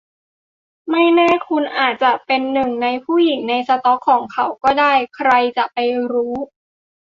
[0.91, 5.77] ไม่แน่คุณอาจจะเป็นหนึ่งในผู้หญิงในสต็อกของเขาก็ได้ใครจะไป
[6.11, 6.35] รู้